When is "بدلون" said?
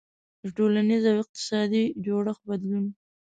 2.49-2.85